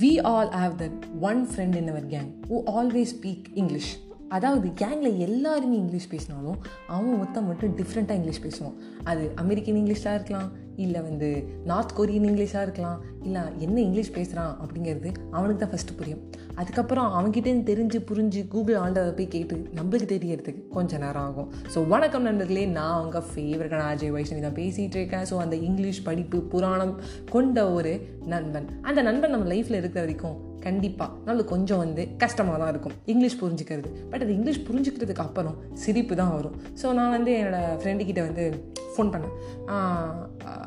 [0.00, 3.90] We all have that one friend in our gang who always speak English
[4.28, 8.76] அதாவது கேங்கில் எல்லாருமே English பேசினாலும் அவன் ஒருத்தன் மட்டும் டிஃப்ரெண்ட்டாக இங்கிலீஷ் பேசுவான்.
[9.04, 11.28] அது அமெரிக்கன் இங்கிலீஷாக இருக்கலாம் இல்லை வந்து
[11.70, 16.22] நார்த் கொரியன் இங்கிலீஷாக இருக்கலாம் இல்லை என்ன இங்கிலீஷ் பேசுகிறான் அப்படிங்கிறது அவனுக்கு தான் ஃபஸ்ட்டு புரியும்.
[16.60, 21.48] அதுக்கப்புறம் அவன்கிட்டேருந்து தெரிஞ்சு புரிஞ்சு கூகுள் ஆண்டதை போய் கேட்டு நம்மளுக்கு தெரியறதுக்கு கொஞ்சம் நேரம் ஆகும்.
[21.74, 25.26] ஸோ வணக்கம் நண்பர்களே நான் அவங்க ஃபேவரட்டான அஜய் வைஷ்ணவி தான் பேசிகிட்டு இருக்கேன்.
[25.30, 26.94] ஸோ அந்த இங்கிலீஷ் படிப்பு புராணம்
[27.34, 27.94] கொண்ட ஒரு
[28.34, 28.68] நண்பன்.
[28.82, 32.92] அந்த நண்பன் நம்ம லைஃப்பில் இருக்கிற வரைக்கும் கண்டிப்பாக நம்மளுக்கு கொஞ்சம் வந்து கஷ்டமாக தான் இருக்கும்.
[33.06, 33.90] இங்கிலீஷ் புரிஞ்சுக்கிறது.
[34.10, 36.56] பட் அது இங்கிலீஷ் புரிஞ்சுக்கிறதுக்கு அப்புறம் சிரிப்பு தான் வரும்.
[36.82, 38.44] ஸோ நான் வந்து என்னோடய ஃப்ரெண்டுக்கிட்ட வந்து
[38.94, 39.34] ஃபோன் பண்ணேன்.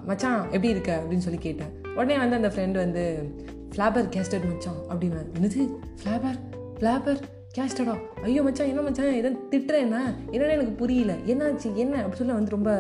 [0.10, 0.92] மச்சான் எப்படி இருக்க?
[1.02, 1.72] அப்படின்னு சொல்லி கேட்டேன்.
[1.96, 3.04] உடனே வந்து அந்த ஃப்ரெண்டு வந்து
[3.76, 5.62] ஃப்ளாபர் கேஸ்டட் மச்சான் அப்படின்னு என்னது?
[6.02, 6.38] ஃப்ளாபர்
[6.80, 7.22] ஃப்ளாபர்
[7.58, 7.96] கேஸ்டடா
[8.28, 9.18] ஐயோ மச்சான் என்ன மச்சான்?
[9.20, 10.02] எதை திட்டுறேன்னா
[10.34, 11.14] என்னென்ன என்னன்னு எனக்கு புரியல.
[11.32, 11.70] என்னாச்சு?
[11.84, 11.94] என்ன?
[11.98, 12.72] அப்படி சொல்ல வந்து ரொம்ப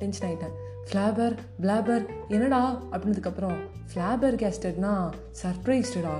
[0.00, 0.54] டென்ஷன் ஆகிட்டேன்
[0.88, 2.60] ஃப்ளாபர் பிளாபர் என்னடா?
[2.92, 3.56] அப்படின்றதுக்கப்புறம்
[3.90, 4.92] ஃப்ளாபர் கேஸ்டட்னா
[5.42, 6.14] சர்ப்ரைஸ்டடா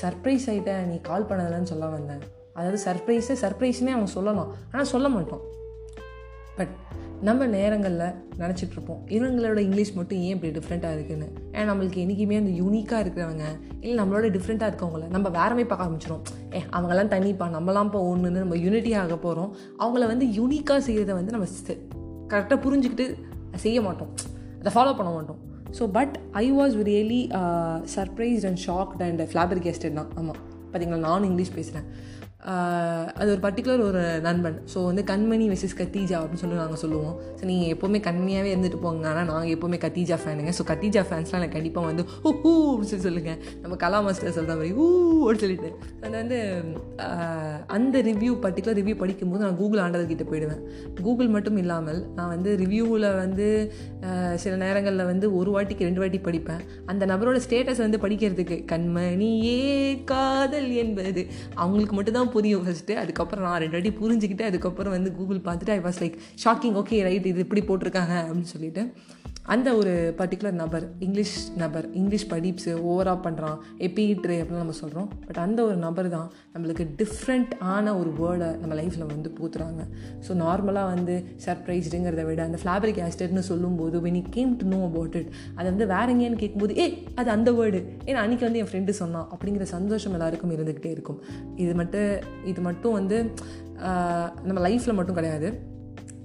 [0.00, 2.22] சர்ப்ரைஸ் ஆகிட்டேன் நீ கால் பண்ணதில்லன்னு சொல்ல வந்தேன்.
[2.58, 4.50] அதாவது சர்ப்ரைஸே சர்ப்ரைஸ்னே அவன் சொல்லலாம்.
[4.72, 5.42] ஆனால் சொல்ல மாட்டோம்.
[6.56, 6.74] பட்
[7.26, 9.00] நம்ம நேரங்களில் நினச்சிட்ருப்போம்.
[9.16, 11.26] இவங்களோட இங்கிலீஷ் மட்டும் ஏன் இப்படி டிஃப்ரெண்ட்டாக இருக்குன்னு?
[11.52, 13.44] ஏன்னா நம்மளுக்கு என்றைக்குமே அந்த யூனிக்காக இருக்கிறவங்க?
[13.80, 16.24] இல்லை நம்மளோட டிஃப்ரெண்ட்டாக இருக்கவங்கள நம்ம வேறமே பார்க்க ஆரம்பிச்சிடும்
[16.56, 19.52] ஏ அவங்கெல்லாம் தனிப்பா நம்மலாம் இப்போ ஒன்றுன்னு நம்ம யூனிட்டி ஆக போகிறோம்
[19.84, 21.48] அவங்கள வந்து யூனிக்காக செய்கிறத வந்து நம்ம
[22.32, 23.06] கரெக்டாக புரிஞ்சுக்கிட்டு
[23.64, 24.12] செய்ய மாட்டோம்.
[24.60, 25.40] அதை ஃபாலோ பண்ண மாட்டோம்.
[25.78, 26.14] So but
[26.44, 27.22] I was really
[27.96, 29.22] surprised and shocked and
[29.66, 30.10] flabbergasted தான்.
[30.20, 30.40] ஆமாம்
[30.72, 31.86] பார்த்தீங்களா நானும் இங்கிலீஷ் பேசுகிறேன்
[33.20, 34.56] அது ஒரு பர்டிகுலர் ஒரு நண்பன்.
[34.72, 37.14] ஸோ வந்து கண்மணி வெசஸ் கத்தீஜா அப்படின்னு சொல்லி நாங்கள் சொல்லுவோம்.
[37.38, 39.04] ஸோ நீங்கள் எப்போவுமே கண்மணியாகவே இருந்துட்டு போங்க.
[39.10, 43.06] ஆனால் நாங்கள் எப்போவுமே கத்தீஜா ஃபேனுங்க ஸோ கத்தீஜா ஃபேன்ஸ்லாம் எனக்கு கண்டிப்பாக வந்து ஹூ ஹூ அப்படின்னு சொல்லி
[43.08, 44.86] சொல்லுங்கள் நம்ம கலா மாஸ்டர் சொல்கிற மாதிரி ஹூ
[45.20, 45.70] அப்படின்னு சொல்லிட்டு.
[46.02, 46.40] அது வந்து
[47.76, 50.62] அந்த ரிவ்யூ பர்டிகுலர் ரிவ்யூ படிக்கும்போது நான் கூகுள் ஆண்டவர்கிட்ட போயிடுவேன்.
[51.06, 53.48] கூகுள் மட்டும் இல்லாமல் நான் வந்து ரிவ்யூவில் வந்து
[54.44, 56.62] சில நேரங்களில் வந்து ஒரு வாட்டிக்கு ரெண்டு வாட்டி படிப்பேன்.
[56.90, 59.62] அந்த நபரோட ஸ்டேட்டஸ் வந்து படிக்கிறதுக்கு கண்மணியே
[60.12, 61.24] காதல் என்பது.
[61.62, 66.02] அவங்களுக்கு மட்டும்தான் புரியும் ஃபஸ்ட்டு அதுக்கப்புறம் நான் ரெண்டு வாட்டி புரிஞ்சுக்கிட்டு அதுக்கப்புறம் வந்து கூகுள் பார்த்துட்டு I was
[66.04, 68.14] like shocking okay right இது இப்படி போட்டிருக்காங்க.
[68.26, 68.84] அப்படின்னு சொல்லிட்டு
[69.52, 73.56] அந்த ஒரு பர்டிகுலர் நபர் இங்கிலீஷ் நபர் இங்கிலீஷ் படிப்ஸு ஓவராக பண்ணுறான்
[73.86, 78.76] எப்பிட்ரு அப்படின்னு நம்ம சொல்கிறோம் பட் அந்த ஒரு நபர் தான் நம்மளுக்கு டிஃப்ரெண்ட் ஆன ஒரு வேர்டை நம்ம
[78.80, 79.84] லைஃப்பில் வந்து பூத்துறாங்க.
[80.26, 81.14] ஸோ நார்மலாக வந்து
[81.46, 85.88] சர்ப்ரைஸ்டுங்கிறத விட அந்த ஃப்ளாபரிக் ஆசிட்னு சொல்லும்போது when I came to know about it அதை வந்து
[85.94, 86.86] வேற எங்கேன்னு கேட்கும்போது ஏ
[87.22, 89.26] அது அந்த வேர்டு ஏன்னா அன்றைக்கி வந்து என் ஃப்ரெண்டு சொன்னான்.
[89.34, 91.20] அப்படிங்கிற சந்தோஷம் எல்லாருக்கும் இருந்துக்கிட்டே இருக்கும்.
[91.64, 92.08] இது மட்டும்
[92.44, 93.18] இது மட்டும் வந்து
[94.42, 95.48] நம்ம லைஃப்பில் மட்டும் கிடையாது.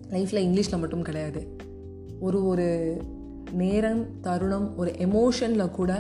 [0.10, 1.42] லைஃப்பில் இங்கிலீஷில் மட்டும் கிடையாது.
[2.20, 2.68] ஒரு ஒரு
[3.52, 5.92] நேரம் தருணம் ஒரு எமோஷனில் கூட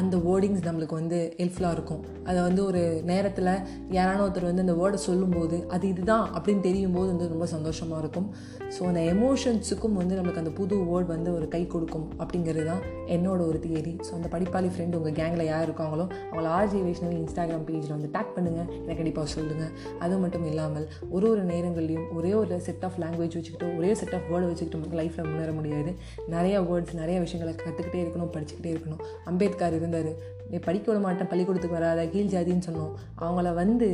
[0.00, 2.02] அந்த வேர்டிங்ஸ் நம்மளுக்கு வந்து ஹெல்ப்ஃபுல்லாக இருக்கும்.
[2.28, 3.50] அதை வந்து ஒரு நேரத்தில்
[3.96, 8.28] யாரான ஒருத்தர் வந்து அந்த வேர்டை சொல்லும்போது அது இதுதான் அப்படின்னு தெரியும் போது வந்து ரொம்ப சந்தோஷமாக இருக்கும்.
[8.76, 12.82] ஸோ அந்த எமோஷன்ஸுக்கும் வந்து நம்மளுக்கு அந்த புது வேர்ட் வந்து ஒரு கை கொடுக்கும் அப்படிங்கிறது தான்
[13.16, 17.66] என்னோட ஒரு தியரி ஸோ அந்த படிப்பாளி ஃப்ரெண்டு உங்கள் கேங்கில் யார் இருக்காங்களோ அவங்கள ஆர்ஜி வைஷ்ணவி இன்ஸ்டாகிராம்
[17.68, 22.60] பேஜில் வந்து டேக் பண்ணுங்கள் எனக்கு கண்டிப்பாக சொல்லுங்கள் அது மட்டும் இல்லாமல் ஒரு ஒரு நேரங்கள்லையும் ஒரே ஒரு
[22.66, 25.90] செட் ஆஃப் லாங்குவேஜ் வச்சுக்கிட்டு ஒரே செட் ஆஃப் வேர்டு வச்சுக்கிட்டு மட்டும் லைஃப்பில் முன்னேற முடியாது.
[26.36, 29.02] நிறைய வேர்ட்ஸ் நிறைய விஷயங்களை கற்றுக்கிட்டே இருக்கணும் படிச்சுக்கிட்டே இருக்கணும்.
[29.32, 30.10] அம்பேத்கர் இருந்தார்
[30.50, 32.92] நீ படிக்க விட மாட்டேன் பள்ளிக்கூடத்துக்கு வராத கீழ் ஜாதின்னு சொன்னோம்.
[33.24, 33.88] அவங்கள வந்து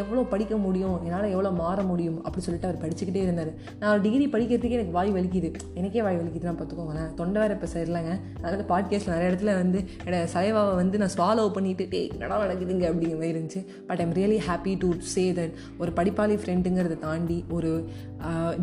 [0.00, 3.52] எவ்வளோ படிக்க முடியும் என்னால் எவ்வளோ மாற முடியும் அப்படின்னு சொல்லிட்டு அவர் படிச்சுக்கிட்டே இருந்தார்.
[3.80, 5.50] நான் ஒரு டிகிரி படிக்கிறதுக்கே எனக்கு வாய் வலிக்குது.
[5.80, 7.10] எனக்கே வாய் வலிக்குதுன்னா பார்த்துக்கோங்களேன்.
[7.20, 8.14] தொண்டை வேறு இப்போ சரியில்லைங்க.
[8.42, 12.84] அதனால் பாட்காஸ்ட் நிறைய இடத்துல வந்து என்னோட சலைவாவை வந்து நான் ஸ்வாலோ பண்ணிட்டு டே என்னடா நடக்குதுங்க?
[12.90, 13.62] அப்படிங்கிற மாதிரி இருந்துச்சு.
[13.90, 17.72] But I'm really happy to say that ஒரு படிப்பாளி ஃப்ரெண்டுங்கிறத தாண்டி ஒரு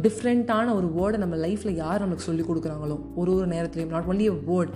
[0.06, 4.36] டிஃப்ரெண்ட்டான ஒரு வேர்டை நம்ம லைஃப்பில் யார் நமக்கு சொல்லிக் கொடுக்குறாங்களோ ஒரு ஒரு நேரத்துலையும் நாட் ஒன்லி அ
[4.50, 4.72] வேர்ட்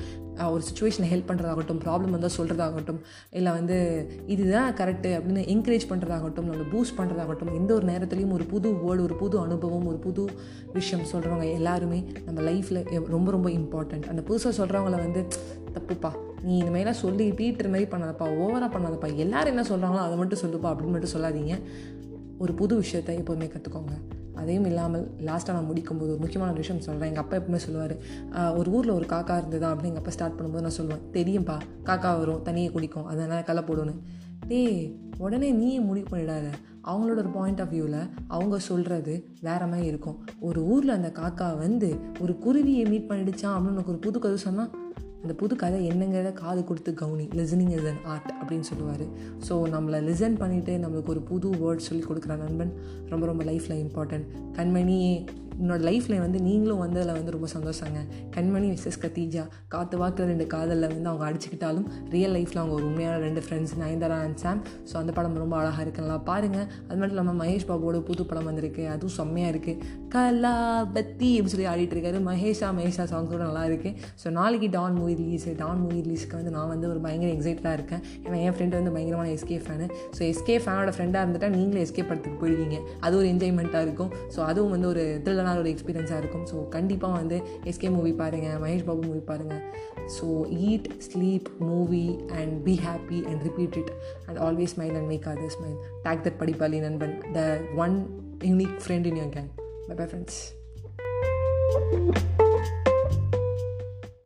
[0.53, 2.99] ஒரு சுச்சுவேஷனை ஹெல்ப் பண்ணுறதாகட்டும் ப்ராப்ளம் வந்தால் சொல்கிறதாகட்டும்
[3.31, 8.69] இல்லை வந்து இதுதான் கரெக்டு அப்படின்னு என்கரேஜ் பண்ணுறதாகட்டும் நம்மளை பூஸ்ட் பண்ணுறதாகட்டும் எந்த ஒரு நேரத்துலையும் ஒரு புது
[8.69, 10.25] வேர்டு ஒரு புது அனுபவம் ஒரு புது
[10.73, 15.27] விஷயம் சொல்கிறவங்க எல்லாருமே நம்ம லைஃப்பில் ரொம்ப ரொம்ப இம்பார்ட்டண்ட் அந்த புதுசாக சொல்கிறவங்கள வந்து
[15.73, 16.11] தப்புப்பா
[16.43, 20.67] நீ இந்த மாதிரிலாம் சொல்லி பீட்டுற மாதிரி பண்ணாதப்பா ஓவராக பண்ணாதப்பா எல்லோரும் என்ன சொல்கிறாங்களோ அதை மட்டும் சொல்லுப்பா
[20.67, 21.61] அப்படின்னு மட்டும் சொல்லாதீங்க.
[22.37, 23.93] ஒரு புது விஷயத்தை எப்போதுமே கற்றுக்கோங்க
[24.41, 27.95] அதையும் இல்லாமல் லாஸ்ட்டாக நான் முடிக்கும்போது ஒரு முக்கியமான விஷயம் சொல்கிறேன் எங்கள் அப்பா எப்பவுமே சொல்லுவார்
[28.59, 29.69] ஒரு ஊரில் ஒரு காக்கா இருந்ததா?
[29.71, 31.57] அப்படின்னு எங்கள் அப்பா ஸ்டார்ட் பண்ணும்போது நான் சொல்லுவேன் தெரியும்ப்பா
[31.89, 34.01] காக்கா வரும் தண்ணியை குடிக்கும் அதனால் களை போடணும்
[34.47, 34.77] டேய்
[35.17, 36.47] உடனே நீயே முடிவு பண்ணிடாத.
[36.89, 40.17] அவங்களோட ஒரு பாயிண்ட் ஆஃப் வியூவில் அவங்க சொல்கிறது வேற மாதிரி இருக்கும்.
[40.47, 44.71] ஒரு ஊரில் அந்த காக்கா வந்து ஒரு குருவியை மீட் பண்ணிடுச்சான் அப்படின்னு எனக்கு ஒரு புது கதை சொன்னால்
[45.23, 49.03] அந்த புது கதை என்னங்கிறத காது கொடுத்து கவுனி லிசனிங் இஸ் அன் ஆர்ட் அப்படின்னு சொல்லுவார்.
[49.47, 52.73] ஸோ நம்மளை லிசன் பண்ணிவிட்டு நம்மளுக்கு ஒரு புது வேர்ட் சொல்லி கொடுக்குற நண்பன்
[53.09, 55.13] ரொம்ப ரொம்ப லைஃப்பில் இம்பார்ட்டன்ட் கண்மணியே
[55.61, 57.99] உன்னோட லைஃப்பில் வந்து நீங்களும் வந்து அதில் வந்து ரொம்ப சந்தோஷங்க.
[58.35, 63.17] கண்மணி விசஸ் கத்தீஜா காற்று வாக்கில் ரெண்டு காதலில் வந்து அவங்க அடிச்சுக்கிட்டாலும் ரியல் லைஃப்பில் அவங்க ஒரு உண்மையான
[63.27, 64.61] ரெண்டு friends Nayanthara and Sam.
[64.89, 66.23] So அந்த படம் ரொம்ப அழகாக இருக்கலாம்.
[66.31, 68.85] பாருங்கள் அது மட்டும் இல்லாமல் மகேஷ் பாபுவோட புது படம் வந்திருக்கு.
[68.95, 70.55] அதுவும் செம்மையாக இருக்குது கலா
[70.97, 72.21] பத்தி அப்படின்னு சொல்லி ஆடிட்டு இருக்காரு.
[72.29, 76.53] மகேஷா மகேஷா சாங்ஸ் கூட நல்லா இருக்குது ஸோ நாளைக்கு Don movie release Don movie ரிலீஸ்க்கு வந்து
[76.57, 78.01] நான் வந்து ஒரு பயங்கர எக்ஸைட்டாக இருக்கேன்.
[78.25, 82.37] ஏன்னா என் ஃப்ரெண்டு வந்து பயங்கரமான S K fan so S K ஃபேனோட ஃப்ரெண்டாக இருந்துட்டால் நீங்களும் எஸ்கே படத்துக்கு
[82.43, 84.11] போயிடுவீங்க அது ஒரு என்ஜாய்மெண்ட்டாக இருக்கும்.
[84.35, 85.03] ஸோ அதுவும் வந்து ஒரு
[85.47, 86.45] நல்ல ஒரு எக்ஸ்பீரியன்ஸாக இருக்கும்.
[86.51, 87.37] ஸோ கண்டிப்பாக வந்து
[87.71, 89.61] எஸ்கே மூவி பாருங்கள் மகேஷ் பாபு மூவி பாருங்கள்
[90.17, 90.27] so
[90.69, 92.05] eat sleep movie
[92.39, 93.91] and be happy and repeat it
[94.27, 97.41] and always smile and make other smile take that படிப்பாளி நண்பன் the
[97.85, 97.97] one
[98.51, 99.49] unique friend in your gang
[99.89, 100.41] bye bye friends